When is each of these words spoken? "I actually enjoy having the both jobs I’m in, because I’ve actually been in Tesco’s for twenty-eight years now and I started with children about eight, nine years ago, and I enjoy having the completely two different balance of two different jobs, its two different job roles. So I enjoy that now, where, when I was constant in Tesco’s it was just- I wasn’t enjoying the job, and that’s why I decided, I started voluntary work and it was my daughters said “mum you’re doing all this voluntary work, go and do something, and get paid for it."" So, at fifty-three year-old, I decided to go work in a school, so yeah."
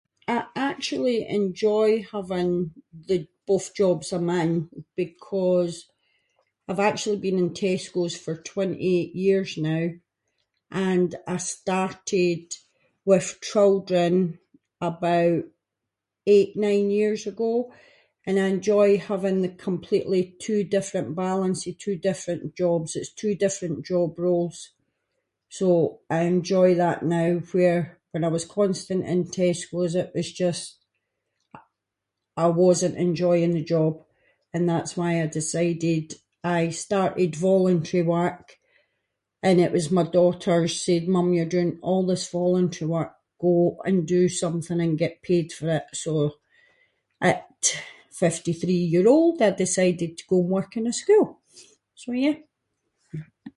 "I 0.27 0.45
actually 0.55 1.27
enjoy 1.27 2.03
having 2.11 2.53
the 3.07 3.19
both 3.51 3.67
jobs 3.81 4.09
I’m 4.15 4.29
in, 4.43 4.51
because 5.01 5.75
I’ve 6.69 6.79
actually 6.89 7.17
been 7.23 7.37
in 7.43 7.51
Tesco’s 7.61 8.15
for 8.23 8.35
twenty-eight 8.51 9.13
years 9.25 9.51
now 9.71 9.85
and 10.89 11.09
I 11.27 11.37
started 11.55 12.45
with 13.09 13.41
children 13.51 14.13
about 14.91 15.41
eight, 16.35 16.51
nine 16.67 16.89
years 17.01 17.23
ago, 17.33 17.53
and 18.25 18.35
I 18.39 18.45
enjoy 18.55 18.89
having 19.11 19.37
the 19.41 19.49
completely 19.67 20.21
two 20.45 20.61
different 20.75 21.09
balance 21.25 21.61
of 21.69 21.77
two 21.85 21.97
different 22.09 22.45
jobs, 22.61 22.89
its 22.95 23.11
two 23.21 23.33
different 23.43 23.79
job 23.91 24.09
roles. 24.27 24.57
So 25.57 25.67
I 26.09 26.19
enjoy 26.33 26.69
that 26.75 26.99
now, 27.19 27.29
where, 27.53 27.83
when 28.11 28.23
I 28.23 28.29
was 28.35 28.45
constant 28.59 29.03
in 29.13 29.19
Tesco’s 29.35 29.93
it 30.03 30.11
was 30.17 30.29
just- 30.43 30.75
I 32.43 32.47
wasn’t 32.63 32.97
enjoying 33.07 33.53
the 33.55 33.69
job, 33.75 33.93
and 34.53 34.63
that’s 34.69 34.93
why 34.97 35.11
I 35.21 35.25
decided, 35.39 36.05
I 36.43 36.61
started 36.85 37.35
voluntary 37.49 38.03
work 38.19 38.47
and 39.47 39.57
it 39.65 39.71
was 39.77 39.89
my 39.97 40.03
daughters 40.19 40.73
said 40.85 41.03
“mum 41.15 41.27
you’re 41.35 41.49
doing 41.55 41.73
all 41.87 42.03
this 42.05 42.25
voluntary 42.39 42.87
work, 42.97 43.13
go 43.45 43.53
and 43.87 43.97
do 44.17 44.23
something, 44.43 44.79
and 44.85 44.99
get 45.03 45.23
paid 45.29 45.47
for 45.57 45.67
it."" 45.79 45.85
So, 46.03 46.11
at 47.31 47.61
fifty-three 48.23 48.83
year-old, 48.95 49.37
I 49.41 49.49
decided 49.51 50.11
to 50.15 50.27
go 50.31 50.37
work 50.55 50.71
in 50.79 50.85
a 50.85 50.93
school, 51.01 51.29
so 52.01 52.07
yeah." 52.25 52.37